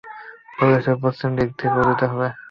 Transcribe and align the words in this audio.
ফলে 0.55 0.77
সে 0.85 0.93
পশ্চিম 1.03 1.29
দিক 1.37 1.49
থেকে 1.59 1.77
উদিত 1.81 2.01
হবে। 2.11 2.27